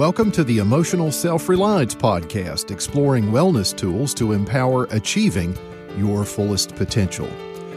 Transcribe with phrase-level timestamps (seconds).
[0.00, 5.54] Welcome to the Emotional Self Reliance Podcast, exploring wellness tools to empower achieving
[5.98, 7.28] your fullest potential.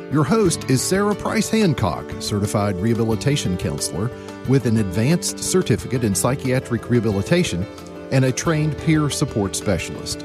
[0.10, 4.10] Your host is Sarah Price Hancock, certified rehabilitation counselor
[4.48, 7.68] with an advanced certificate in psychiatric rehabilitation
[8.14, 10.22] and a trained peer support specialist.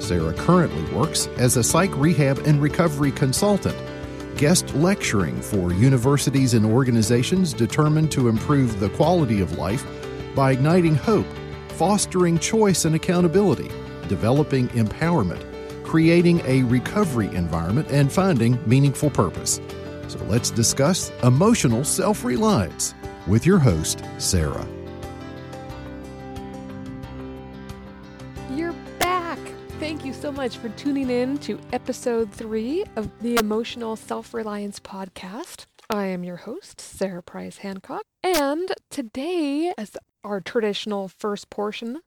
[0.00, 3.78] Sarah currently works as a psych rehab and recovery consultant,
[4.36, 9.86] guest lecturing for universities and organizations determined to improve the quality of life
[10.38, 11.26] by igniting hope,
[11.78, 13.70] fostering choice and accountability,
[14.08, 15.44] developing empowerment,
[15.84, 19.60] creating a recovery environment, and finding meaningful purpose.
[20.08, 22.94] So let's discuss emotional self reliance
[23.28, 24.66] with your host, Sarah.
[28.50, 29.38] You're back.
[29.78, 34.80] Thank you so much for tuning in to episode three of the Emotional Self Reliance
[34.80, 35.66] Podcast.
[35.90, 38.02] I am your host, Sarah Price Hancock.
[38.22, 42.00] And today, as our traditional first portion,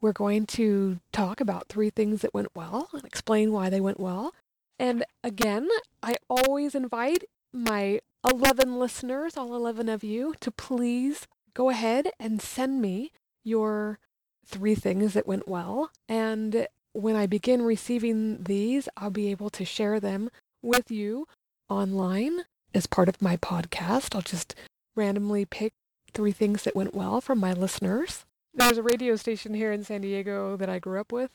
[0.00, 4.00] we're going to talk about three things that went well and explain why they went
[4.00, 4.34] well.
[4.78, 5.68] And again,
[6.02, 12.42] I always invite my 11 listeners, all 11 of you, to please go ahead and
[12.42, 13.12] send me
[13.44, 13.98] your
[14.46, 15.90] three things that went well.
[16.08, 20.30] And when I begin receiving these, I'll be able to share them
[20.62, 21.26] with you
[21.68, 22.42] online
[22.74, 24.14] as part of my podcast.
[24.14, 24.54] I'll just
[24.94, 25.72] randomly pick
[26.12, 28.24] three things that went well from my listeners.
[28.54, 31.30] There's a radio station here in San Diego that I grew up with,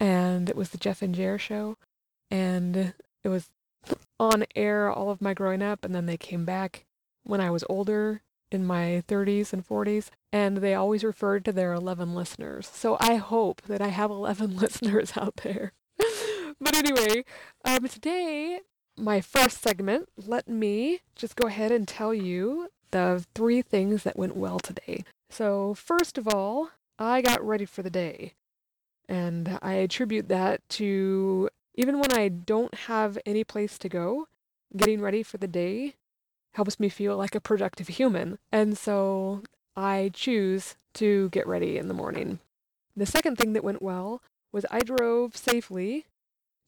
[0.00, 1.76] and it was the Jeff and Jer show.
[2.30, 3.50] And it was
[4.18, 6.86] on air all of my growing up, and then they came back
[7.24, 11.72] when I was older in my 30s and 40s, and they always referred to their
[11.72, 12.70] 11 listeners.
[12.72, 15.72] So I hope that I have 11 listeners out there.
[16.60, 17.24] but anyway,
[17.64, 18.60] um, today,
[18.96, 24.16] my first segment, let me just go ahead and tell you the three things that
[24.16, 25.04] went well today.
[25.30, 28.34] So, first of all, I got ready for the day.
[29.08, 34.28] And I attribute that to even when I don't have any place to go,
[34.76, 35.94] getting ready for the day
[36.54, 38.38] helps me feel like a productive human.
[38.50, 39.42] And so
[39.74, 42.40] I choose to get ready in the morning.
[42.94, 44.22] The second thing that went well
[44.52, 46.04] was I drove safely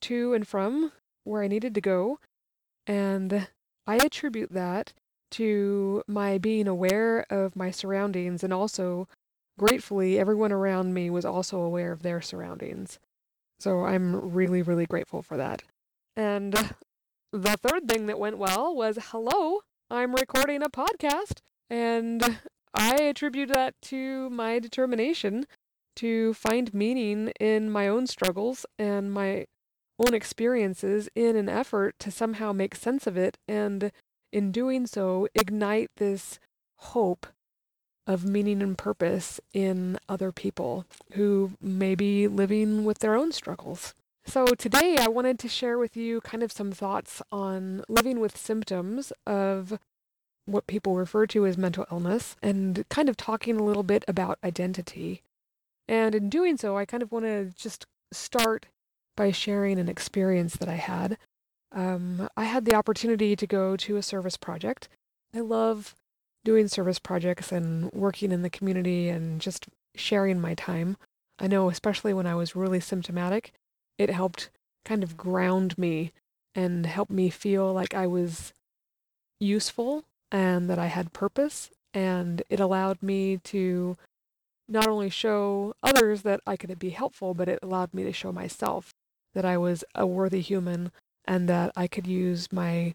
[0.03, 0.93] to and from
[1.25, 2.19] where I needed to go.
[2.87, 3.49] And
[3.87, 4.95] I attribute that
[5.35, 9.09] to my being aware of my surroundings and also
[9.59, 12.99] gratefully everyone around me was also aware of their surroundings.
[13.59, 15.63] So I'm really, really grateful for that.
[16.17, 16.53] And
[17.33, 21.39] the third thing that went well was hello, I'm recording a podcast.
[21.69, 22.39] And
[22.73, 25.47] I attribute that to my determination
[25.97, 29.47] to find meaning in my own struggles and my
[29.99, 33.91] own experiences in an effort to somehow make sense of it and
[34.35, 36.41] in doing so ignite this
[36.77, 37.27] hope
[38.07, 43.95] of meaning and purpose in other people who may be living with their own struggles.
[44.27, 48.37] So, today I wanted to share with you kind of some thoughts on living with
[48.37, 49.79] symptoms of
[50.47, 54.39] what people refer to as mental illness and kind of talking a little bit about
[54.43, 55.23] identity.
[55.87, 58.67] And in doing so, I kind of want to just start
[59.17, 61.19] by sharing an experience that I had.
[61.75, 64.89] Um, I had the opportunity to go to a service project.
[65.35, 65.95] I love
[66.45, 70.97] doing service projects and working in the community and just sharing my time.
[71.39, 73.53] I know, especially when I was really symptomatic,
[73.99, 74.51] it helped
[74.85, 76.13] kind of ground me
[76.55, 78.53] and help me feel like I was
[79.41, 81.71] useful and that I had purpose.
[81.93, 83.97] And it allowed me to
[84.69, 88.31] not only show others that I could be helpful, but it allowed me to show
[88.31, 88.93] myself
[89.35, 90.93] that I was a worthy human
[91.27, 92.95] and that I could use my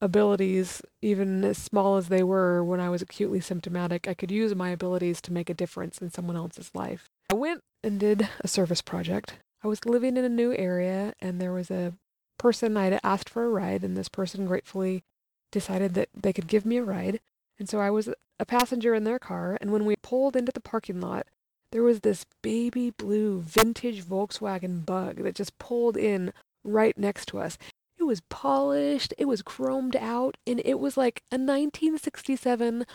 [0.00, 4.54] abilities, even as small as they were when I was acutely symptomatic, I could use
[4.54, 7.08] my abilities to make a difference in someone else's life.
[7.30, 9.34] I went and did a service project.
[9.62, 11.94] I was living in a new area, and there was a
[12.38, 15.02] person I'd asked for a ride, and this person gratefully
[15.50, 17.20] decided that they could give me a ride.
[17.58, 18.08] And so I was
[18.38, 21.26] a passenger in their car, and when we pulled into the parking lot,
[21.72, 26.32] there was this baby blue vintage Volkswagen bug that just pulled in
[26.64, 27.58] right next to us.
[27.98, 32.86] It was polished, it was chromed out, and it was like a 1967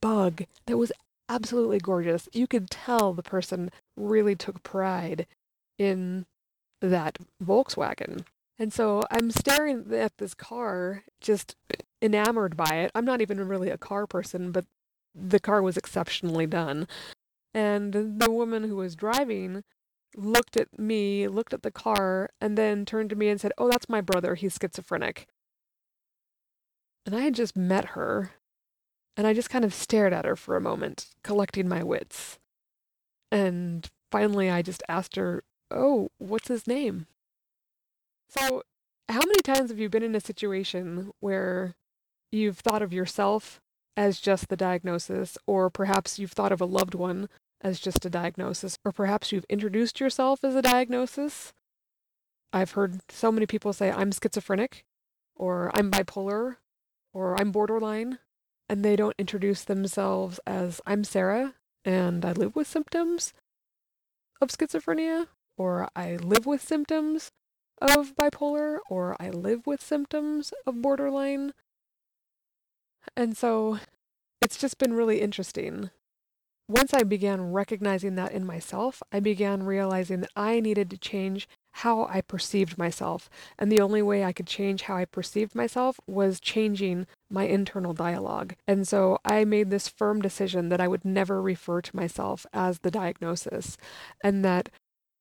[0.00, 0.92] bug that was
[1.28, 2.28] absolutely gorgeous.
[2.32, 5.26] You could tell the person really took pride
[5.78, 6.26] in
[6.80, 8.24] that Volkswagen.
[8.58, 11.56] And so I'm staring at this car, just
[12.00, 12.92] enamored by it.
[12.94, 14.64] I'm not even really a car person, but
[15.14, 16.86] the car was exceptionally done.
[17.52, 19.62] And the woman who was driving
[20.16, 23.68] looked at me, looked at the car, and then turned to me and said, Oh,
[23.68, 24.34] that's my brother.
[24.34, 25.26] He's schizophrenic.
[27.06, 28.32] And I had just met her,
[29.16, 32.38] and I just kind of stared at her for a moment, collecting my wits.
[33.30, 37.06] And finally, I just asked her, Oh, what's his name?
[38.28, 38.62] So,
[39.08, 41.74] how many times have you been in a situation where
[42.32, 43.60] you've thought of yourself
[43.96, 47.28] as just the diagnosis, or perhaps you've thought of a loved one
[47.64, 51.52] as just a diagnosis, or perhaps you've introduced yourself as a diagnosis?
[52.52, 54.84] I've heard so many people say, I'm schizophrenic,
[55.34, 56.58] or I'm bipolar,
[57.12, 58.18] or I'm borderline,
[58.68, 63.34] and they don't introduce themselves as I'm Sarah and I live with symptoms
[64.40, 67.30] of schizophrenia, or I live with symptoms
[67.80, 71.52] of bipolar, or I live with symptoms of borderline.
[73.16, 73.78] And so
[74.40, 75.90] it's just been really interesting.
[76.68, 81.46] Once I began recognizing that in myself, I began realizing that I needed to change
[81.78, 83.28] how I perceived myself.
[83.58, 87.92] And the only way I could change how I perceived myself was changing my internal
[87.92, 88.54] dialogue.
[88.66, 92.78] And so I made this firm decision that I would never refer to myself as
[92.78, 93.76] the diagnosis.
[94.22, 94.70] And that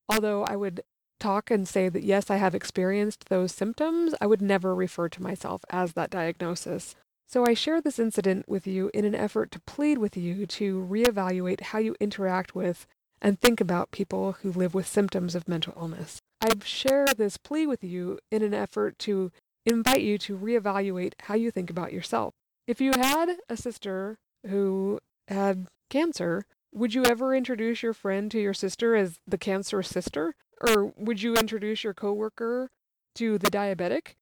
[0.08, 0.82] although I would
[1.20, 5.24] talk and say that yes, I have experienced those symptoms, I would never refer to
[5.24, 6.96] myself as that diagnosis.
[7.28, 10.88] So I share this incident with you in an effort to plead with you to
[10.90, 12.86] reevaluate how you interact with
[13.22, 16.20] and think about people who live with symptoms of mental illness.
[16.42, 19.32] I share this plea with you in an effort to
[19.66, 22.34] invite you to reevaluate how you think about yourself.
[22.68, 26.44] If you had a sister who had cancer,
[26.74, 30.36] would you ever introduce your friend to your sister as the cancer sister?
[30.62, 32.70] Or would you introduce your coworker
[33.16, 34.16] to the diabetic?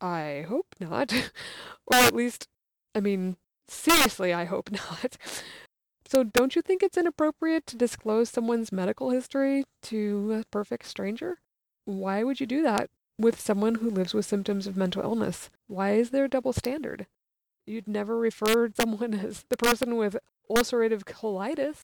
[0.00, 1.12] I hope not.
[1.86, 2.48] or at least,
[2.94, 3.36] I mean,
[3.68, 5.16] seriously, I hope not.
[6.08, 11.38] So, don't you think it's inappropriate to disclose someone's medical history to a perfect stranger?
[11.84, 15.50] Why would you do that with someone who lives with symptoms of mental illness?
[15.66, 17.06] Why is there a double standard?
[17.66, 20.16] You'd never refer someone as the person with
[20.48, 21.80] ulcerative colitis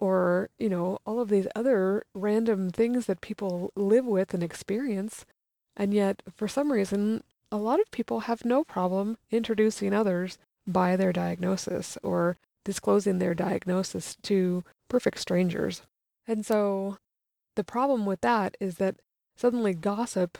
[0.00, 5.24] or, you know, all of these other random things that people live with and experience.
[5.76, 10.96] And yet, for some reason, a lot of people have no problem introducing others by
[10.96, 15.82] their diagnosis or disclosing their diagnosis to perfect strangers.
[16.26, 16.96] And so
[17.54, 18.96] the problem with that is that
[19.36, 20.38] suddenly gossip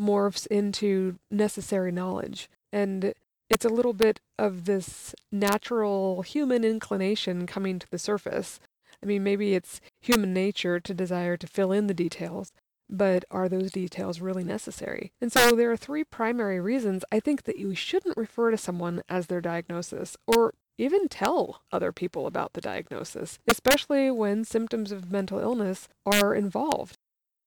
[0.00, 2.48] morphs into necessary knowledge.
[2.72, 3.14] And
[3.50, 8.60] it's a little bit of this natural human inclination coming to the surface.
[9.02, 12.52] I mean, maybe it's human nature to desire to fill in the details,
[12.88, 15.12] but are those details really necessary?
[15.20, 19.02] And so there are three primary reasons I think that you shouldn't refer to someone
[19.08, 25.10] as their diagnosis, or even tell other people about the diagnosis, especially when symptoms of
[25.10, 26.98] mental illness are involved.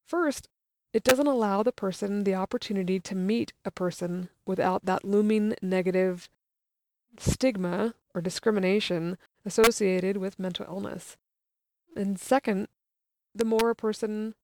[0.06, 0.48] First,
[0.94, 6.30] it doesn't allow the person the opportunity to meet a person without that looming negative
[7.20, 11.18] stigma or discrimination associated with mental illness.
[11.96, 12.68] And second,
[13.36, 14.36] the more a person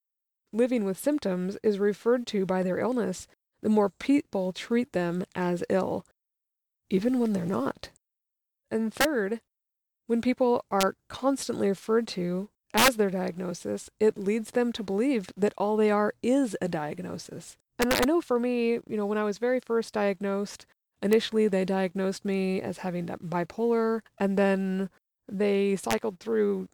[0.54, 3.28] living with symptoms is referred to by their illness,
[3.62, 6.06] the more people treat them as ill,
[6.90, 7.90] even when they're not.
[8.70, 9.42] And third,
[10.08, 15.54] when people are constantly referred to as their diagnosis, it leads them to believe that
[15.58, 17.58] all they are is a diagnosis.
[17.80, 20.66] And I know for me, you know, when I was very first diagnosed,
[21.02, 24.90] initially they diagnosed me as having bipolar, and then
[25.32, 26.68] they cycled through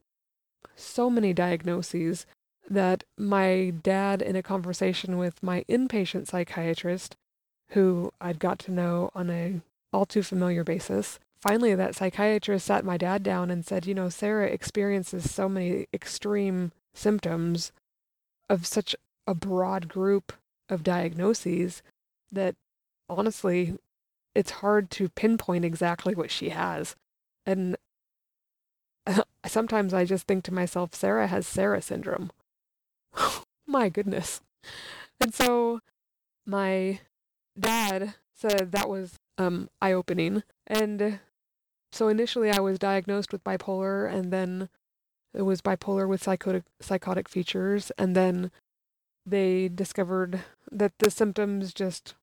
[0.75, 2.25] so many diagnoses
[2.69, 7.16] that my dad, in a conversation with my inpatient psychiatrist,
[7.71, 9.61] who I'd got to know on a
[9.92, 14.09] all too familiar basis, finally that psychiatrist sat my dad down and said, You know,
[14.09, 17.71] Sarah experiences so many extreme symptoms
[18.49, 18.95] of such
[19.28, 20.33] a broad group
[20.69, 21.81] of diagnoses
[22.31, 22.56] that
[23.09, 23.78] honestly,
[24.35, 26.95] it's hard to pinpoint exactly what she has.
[27.45, 27.78] And
[29.45, 32.31] sometimes I just think to myself, Sarah has Sarah syndrome.
[33.68, 34.42] my goodness.
[35.19, 35.81] And so
[36.45, 36.99] my
[37.59, 40.44] dad said that was um, eye opening.
[40.68, 41.19] And
[41.92, 44.69] so initially, I was diagnosed with bipolar, and then
[45.33, 48.51] it was bipolar with psychotic psychotic features, and then
[49.25, 52.16] they discovered that the symptoms just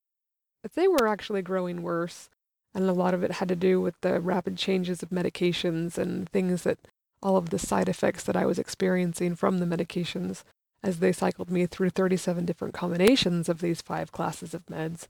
[0.74, 2.28] they were actually growing worse,
[2.74, 6.28] and a lot of it had to do with the rapid changes of medications and
[6.28, 6.78] things that
[7.22, 10.42] all of the side effects that I was experiencing from the medications
[10.86, 15.06] as they cycled me through 37 different combinations of these five classes of meds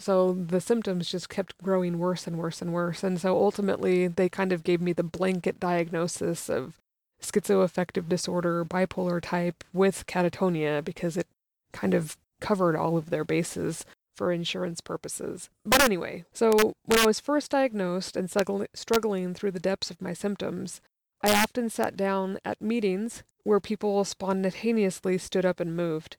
[0.00, 3.04] so the symptoms just kept growing worse and worse and worse.
[3.04, 6.78] And so ultimately, they kind of gave me the blanket diagnosis of
[7.22, 11.26] schizoaffective disorder, bipolar type with catatonia, because it
[11.72, 13.84] kind of covered all of their bases
[14.16, 15.50] for insurance purposes.
[15.66, 20.14] But anyway, so when I was first diagnosed and struggling through the depths of my
[20.14, 20.80] symptoms,
[21.22, 26.16] I often sat down at meetings where people spontaneously stood up and moved.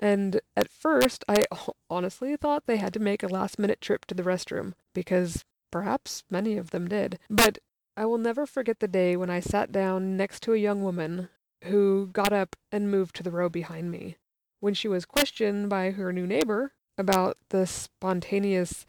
[0.00, 1.44] And at first, I
[1.90, 6.24] honestly thought they had to make a last minute trip to the restroom, because perhaps
[6.30, 7.18] many of them did.
[7.30, 7.58] But
[7.96, 11.28] I will never forget the day when I sat down next to a young woman
[11.64, 14.16] who got up and moved to the row behind me.
[14.60, 18.86] When she was questioned by her new neighbor about the spontaneous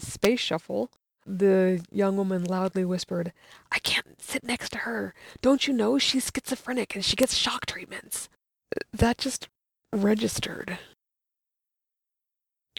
[0.00, 0.90] space shuffle,
[1.28, 3.32] the young woman loudly whispered,
[3.70, 5.14] I can't sit next to her.
[5.42, 8.28] Don't you know she's schizophrenic and she gets shock treatments?
[8.92, 9.48] That just
[9.92, 10.78] registered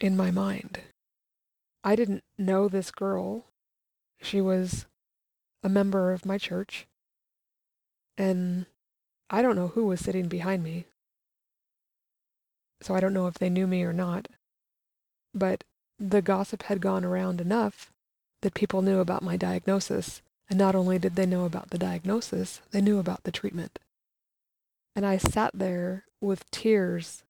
[0.01, 0.79] in my mind.
[1.83, 3.45] I didn't know this girl.
[4.21, 4.85] She was
[5.63, 6.87] a member of my church.
[8.17, 8.65] And
[9.29, 10.85] I don't know who was sitting behind me.
[12.81, 14.27] So I don't know if they knew me or not.
[15.33, 15.63] But
[15.99, 17.91] the gossip had gone around enough
[18.41, 20.21] that people knew about my diagnosis.
[20.49, 23.79] And not only did they know about the diagnosis, they knew about the treatment.
[24.95, 27.23] And I sat there with tears,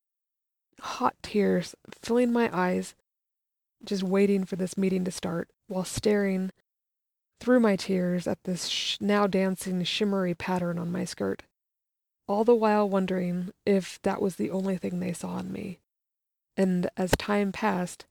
[0.79, 2.95] hot tears, filling my eyes,
[3.83, 6.51] just waiting for this meeting to start while staring
[7.39, 11.43] through my tears at this sh- now dancing shimmery pattern on my skirt,
[12.27, 15.79] all the while wondering if that was the only thing they saw in me.
[16.57, 18.05] And as time passed,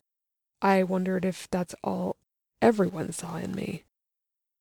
[0.62, 2.16] I wondered if that's all
[2.60, 3.84] everyone saw in me.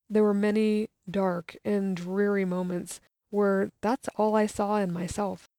[0.09, 5.49] There were many dark and dreary moments where that's all I saw in myself.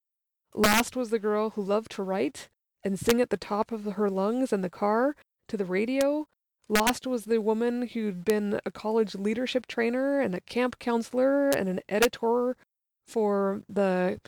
[0.55, 2.49] Last was the girl who loved to write
[2.83, 5.15] and sing at the top of her lungs in the car
[5.49, 6.27] to the radio.
[6.69, 11.69] Lost was the woman who'd been a college leadership trainer and a camp counselor and
[11.69, 12.57] an editor
[13.07, 14.21] for the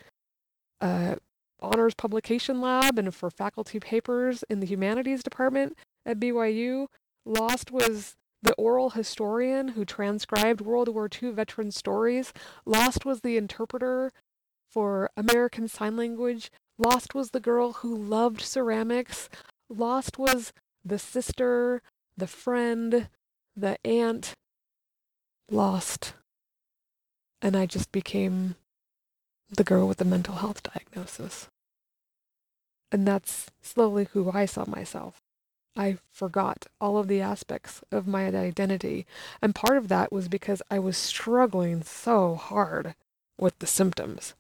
[0.81, 1.17] uh,
[1.61, 5.77] honors publication lab and for faculty papers in the humanities department
[6.07, 6.87] at BYU.
[7.31, 12.33] Lost was the oral historian who transcribed World War II veteran stories.
[12.67, 14.11] Lost was the interpreter
[14.69, 16.51] for American Sign Language.
[16.77, 19.29] Lost was the girl who loved ceramics.
[19.69, 20.53] Lost was
[20.85, 21.83] the sister,
[22.17, 23.09] the friend,
[23.57, 24.35] the aunt.
[25.49, 26.15] Lost.
[27.41, 28.57] And I just became
[29.49, 31.47] the girl with the mental health diagnosis.
[32.91, 35.21] And that's slowly who I saw myself.
[35.77, 39.07] I forgot all of the aspects of my identity.
[39.41, 42.95] And part of that was because I was struggling so hard
[43.39, 44.35] with the symptoms.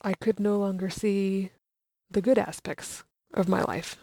[0.00, 1.50] I could no longer see
[2.10, 3.96] the good aspects of my life.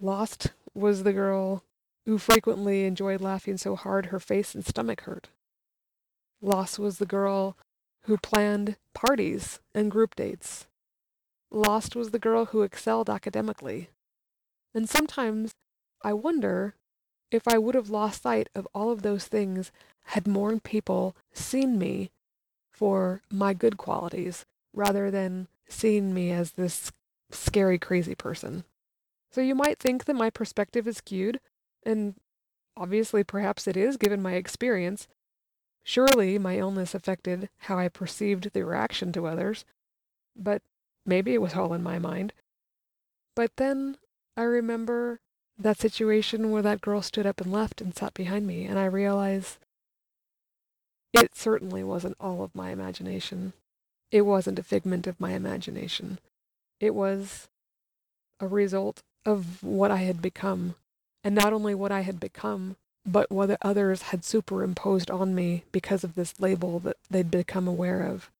[0.00, 1.64] Lost was the girl
[2.04, 5.28] who frequently enjoyed laughing so hard her face and stomach hurt.
[6.40, 7.56] Lost was the girl
[8.02, 10.66] who planned parties and group dates.
[11.50, 13.88] Lost was the girl who excelled academically.
[14.76, 15.52] And sometimes
[16.02, 16.74] I wonder
[17.30, 19.72] if I would have lost sight of all of those things
[20.08, 22.10] had more people seen me
[22.70, 26.92] for my good qualities rather than seeing me as this
[27.30, 28.64] scary, crazy person.
[29.30, 31.40] So you might think that my perspective is skewed,
[31.82, 32.14] and
[32.76, 35.08] obviously perhaps it is given my experience.
[35.84, 39.64] Surely my illness affected how I perceived the reaction to others,
[40.36, 40.60] but
[41.06, 42.34] maybe it was all in my mind.
[43.34, 43.96] But then
[44.36, 45.20] I remember
[45.58, 48.84] that situation where that girl stood up and left and sat behind me, and I
[48.84, 49.58] realized
[51.12, 53.54] it certainly wasn't all of my imagination.
[54.10, 56.18] It wasn't a figment of my imagination.
[56.78, 57.48] It was
[58.38, 60.74] a result of what I had become.
[61.24, 66.04] And not only what I had become, but what others had superimposed on me because
[66.04, 68.30] of this label that they'd become aware of.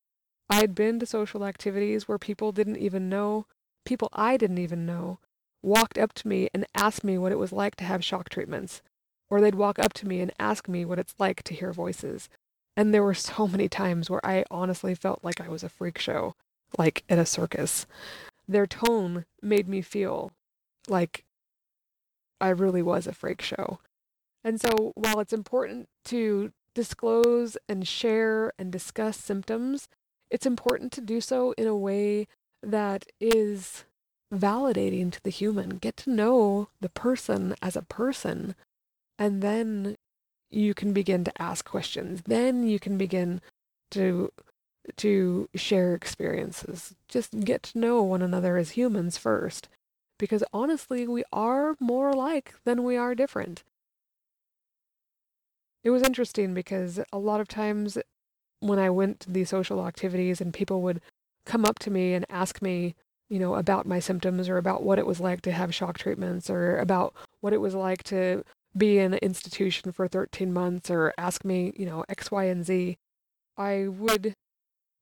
[0.50, 3.46] I had been to social activities where people didn't even know,
[3.84, 5.18] people I didn't even know,
[5.62, 8.82] walked up to me and asked me what it was like to have shock treatments.
[9.28, 12.28] Or they'd walk up to me and ask me what it's like to hear voices.
[12.76, 15.98] And there were so many times where I honestly felt like I was a freak
[15.98, 16.34] show,
[16.78, 17.86] like at a circus.
[18.48, 20.32] Their tone made me feel
[20.88, 21.24] like
[22.40, 23.80] I really was a freak show.
[24.44, 29.88] And so while it's important to disclose and share and discuss symptoms,
[30.30, 32.28] it's important to do so in a way
[32.62, 33.84] that is
[34.32, 35.78] validating to the human.
[35.78, 38.54] Get to know the person as a person,
[39.18, 39.96] and then
[40.50, 42.22] you can begin to ask questions.
[42.26, 43.40] Then you can begin
[43.92, 44.32] to
[44.96, 46.94] to share experiences.
[47.08, 49.68] Just get to know one another as humans first.
[50.18, 53.64] Because honestly, we are more alike than we are different.
[55.84, 57.98] It was interesting because a lot of times
[58.60, 61.00] when I went to these social activities and people would
[61.44, 62.94] come up to me and ask me,
[63.28, 66.48] you know, about my symptoms or about what it was like to have shock treatments
[66.48, 68.44] or about what it was like to
[68.76, 72.64] be in an institution for 13 months or ask me, you know, X, Y, and
[72.64, 72.96] Z,
[73.56, 74.34] I would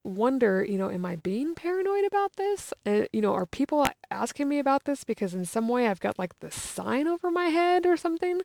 [0.05, 2.73] wonder, you know, am I being paranoid about this?
[2.87, 6.19] Uh, you know, are people asking me about this because in some way I've got
[6.19, 8.43] like the sign over my head or something?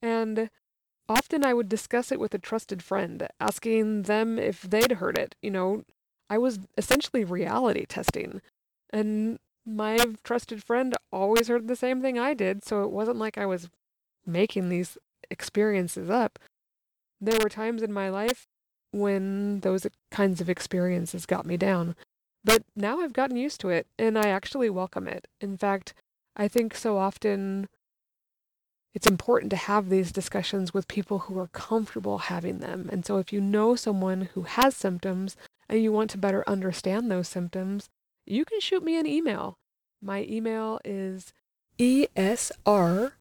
[0.00, 0.48] And
[1.08, 5.34] often I would discuss it with a trusted friend, asking them if they'd heard it.
[5.42, 5.82] You know,
[6.30, 8.40] I was essentially reality testing.
[8.90, 13.36] And my trusted friend always heard the same thing I did, so it wasn't like
[13.36, 13.68] I was
[14.24, 14.96] making these
[15.30, 16.38] experiences up.
[17.20, 18.46] There were times in my life
[18.92, 21.96] when those kinds of experiences got me down.
[22.44, 25.26] But now I've gotten used to it and I actually welcome it.
[25.40, 25.94] In fact,
[26.36, 27.68] I think so often
[28.94, 32.88] it's important to have these discussions with people who are comfortable having them.
[32.90, 35.36] And so if you know someone who has symptoms
[35.68, 37.90] and you want to better understand those symptoms,
[38.26, 39.56] you can shoot me an email.
[40.02, 41.32] My email is
[41.78, 43.12] esrpodcast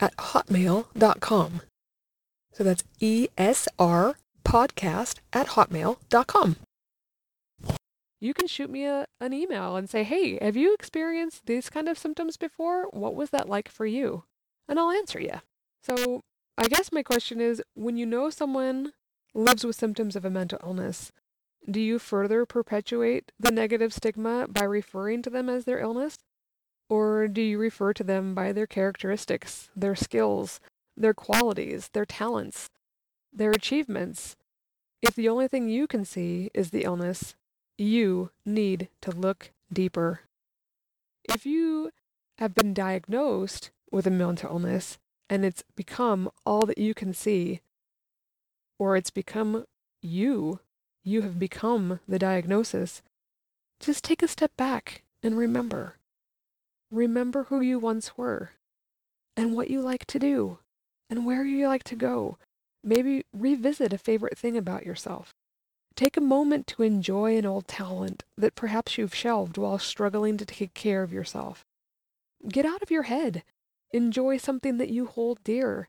[0.00, 1.60] at hotmail.com.
[2.52, 4.14] So that's esrpodcast
[5.32, 6.56] at hotmail.com.
[8.18, 11.88] You can shoot me a, an email and say, hey, have you experienced these kind
[11.88, 12.86] of symptoms before?
[12.90, 14.24] What was that like for you?
[14.68, 15.40] And I'll answer you.
[15.82, 16.22] So
[16.56, 18.92] I guess my question is when you know someone
[19.34, 21.12] lives with symptoms of a mental illness,
[21.68, 26.18] do you further perpetuate the negative stigma by referring to them as their illness?
[26.88, 30.60] Or do you refer to them by their characteristics, their skills,
[30.96, 32.70] their qualities, their talents,
[33.32, 34.36] their achievements?
[35.02, 37.34] If the only thing you can see is the illness,
[37.76, 40.20] you need to look deeper.
[41.28, 41.90] If you
[42.38, 47.60] have been diagnosed with a mental illness and it's become all that you can see,
[48.78, 49.64] or it's become
[50.00, 50.60] you
[51.06, 53.00] you have become the diagnosis,
[53.78, 55.94] just take a step back and remember.
[56.90, 58.50] Remember who you once were
[59.36, 60.58] and what you like to do
[61.08, 62.38] and where you like to go.
[62.82, 65.32] Maybe revisit a favorite thing about yourself.
[65.94, 70.44] Take a moment to enjoy an old talent that perhaps you've shelved while struggling to
[70.44, 71.64] take care of yourself.
[72.48, 73.44] Get out of your head.
[73.92, 75.88] Enjoy something that you hold dear.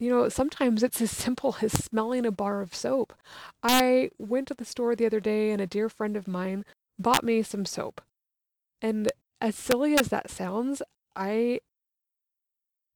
[0.00, 3.12] You know, sometimes it's as simple as smelling a bar of soap.
[3.62, 6.64] I went to the store the other day and a dear friend of mine
[6.98, 8.00] bought me some soap.
[8.80, 10.82] And as silly as that sounds,
[11.16, 11.60] I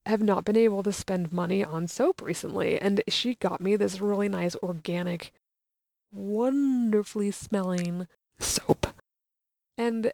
[0.06, 2.80] have not been able to spend money on soap recently.
[2.80, 5.32] And she got me this really nice organic,
[6.12, 8.06] wonderfully smelling
[8.38, 8.86] soap.
[9.76, 10.12] And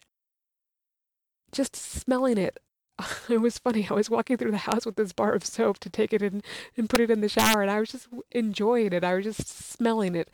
[1.52, 2.58] just smelling it
[3.28, 3.86] it was funny.
[3.90, 6.42] I was walking through the house with this bar of soap to take it in
[6.76, 9.04] and put it in the shower, and I was just enjoying it.
[9.04, 10.30] I was just smelling it.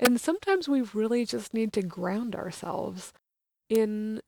[0.00, 3.12] And sometimes we really just need to ground ourselves
[3.68, 4.20] in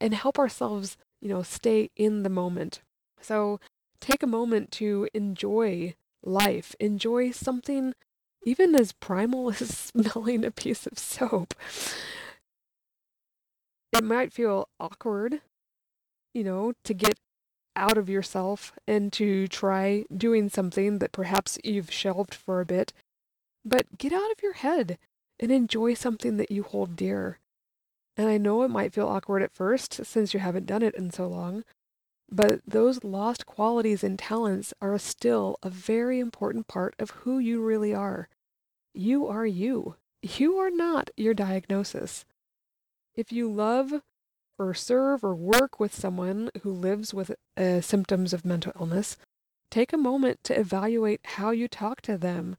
[0.00, 2.80] and help ourselves, you know, stay in the moment.
[3.20, 3.60] So
[4.00, 7.94] take a moment to enjoy life, enjoy something
[8.44, 11.54] even as primal as smelling a piece of soap.
[13.92, 15.40] It might feel awkward,
[16.34, 17.18] you know, to get
[17.78, 22.92] out of yourself and to try doing something that perhaps you've shelved for a bit.
[23.64, 24.98] But get out of your head
[25.40, 27.38] and enjoy something that you hold dear.
[28.16, 31.10] And I know it might feel awkward at first since you haven't done it in
[31.10, 31.64] so long,
[32.30, 37.62] but those lost qualities and talents are still a very important part of who you
[37.62, 38.28] really are.
[38.92, 39.94] You are you.
[40.20, 42.24] You are not your diagnosis.
[43.14, 44.02] If you love
[44.58, 49.16] or serve or work with someone who lives with uh, symptoms of mental illness,
[49.70, 52.56] take a moment to evaluate how you talk to them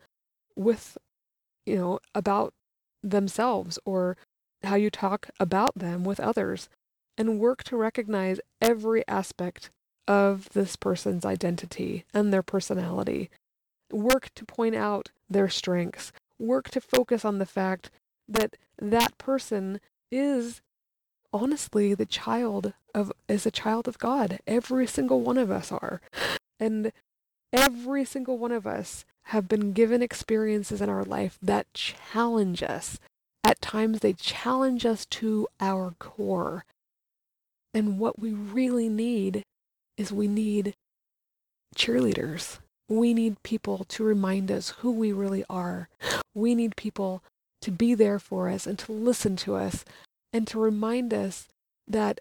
[0.56, 0.98] with,
[1.66, 2.54] you know, about
[3.04, 4.18] themselves or
[4.64, 6.70] how you talk about them with others
[7.18, 9.70] and work to recognize every aspect
[10.08, 13.30] of this person's identity and their personality.
[13.92, 16.12] Work to point out their strengths.
[16.40, 17.92] Work to focus on the fact
[18.28, 19.80] that that person
[20.12, 20.62] is
[21.34, 24.40] honestly the child of is a child of God.
[24.48, 26.02] Every single one of us are.
[26.60, 26.92] And
[27.54, 33.00] every single one of us have been given experiences in our life that challenge us.
[33.44, 36.66] At times they challenge us to our core.
[37.74, 39.44] And what we really need
[39.98, 40.74] is we need
[41.76, 42.58] cheerleaders.
[42.88, 45.90] We need people to remind us who we really are.
[46.34, 47.22] We need people
[47.62, 49.86] to be there for us and to listen to us
[50.34, 51.48] and to remind us
[51.88, 52.20] that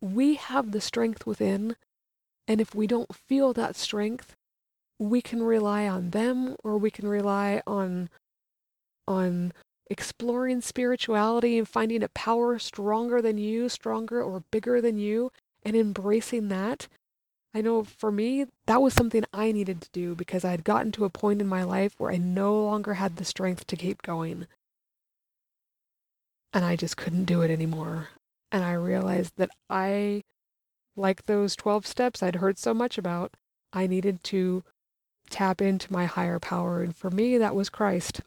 [0.00, 1.76] we have the strength within,
[2.48, 4.34] and if we don't feel that strength,
[4.98, 8.10] we can rely on them or we can rely on
[9.08, 9.52] on
[9.88, 15.32] exploring spirituality and finding a power stronger than you, stronger or bigger than you,
[15.64, 16.86] and embracing that
[17.52, 20.92] I know for me, that was something I needed to do because I had gotten
[20.92, 24.02] to a point in my life where I no longer had the strength to keep
[24.02, 24.46] going.
[26.52, 28.08] And I just couldn't do it anymore.
[28.50, 30.24] And I realized that I,
[30.96, 33.34] like those 12 steps I'd heard so much about,
[33.72, 34.64] I needed to
[35.28, 36.82] tap into my higher power.
[36.82, 38.20] And for me, that was Christ.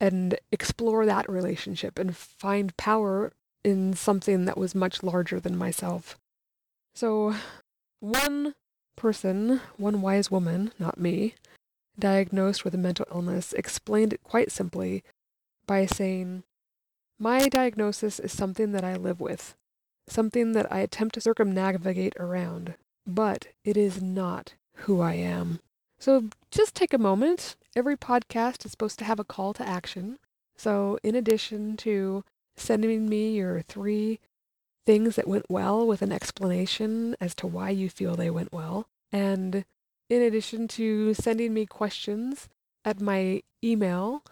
[0.00, 3.32] And explore that relationship and find power
[3.64, 6.16] in something that was much larger than myself.
[6.94, 7.34] So
[7.98, 8.54] one
[8.96, 11.34] person, one wise woman, not me,
[11.98, 15.02] diagnosed with a mental illness, explained it quite simply
[15.66, 16.44] by saying,
[17.22, 19.54] My diagnosis is something that I live with,
[20.08, 24.54] something that I attempt to circumnavigate around, but it is not
[24.86, 25.60] who I am.
[25.98, 27.56] So just take a moment.
[27.76, 30.18] Every podcast is supposed to have a call to action.
[30.56, 32.24] So, in addition to
[32.56, 34.18] sending me your three
[34.86, 38.86] things that went well with an explanation as to why you feel they went well.
[39.12, 39.66] And
[40.08, 42.48] in addition to sending me questions
[42.82, 44.22] at my email,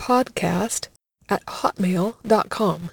[0.00, 0.88] esrpodcast
[1.28, 2.90] at hotmail.com.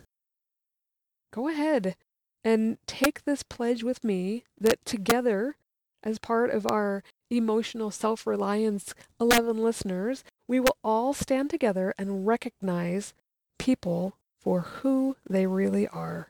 [1.33, 1.95] Go ahead
[2.43, 5.55] and take this pledge with me that together,
[6.03, 12.27] as part of our emotional self reliance 11 listeners, we will all stand together and
[12.27, 13.13] recognize
[13.59, 16.29] people for who they really are.